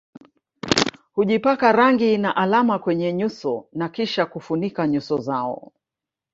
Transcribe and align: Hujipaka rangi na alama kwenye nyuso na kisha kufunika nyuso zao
Hujipaka 1.13 1.71
rangi 1.71 2.17
na 2.17 2.35
alama 2.35 2.79
kwenye 2.79 3.13
nyuso 3.13 3.67
na 3.73 3.89
kisha 3.89 4.25
kufunika 4.25 4.87
nyuso 4.87 5.17
zao 5.17 5.71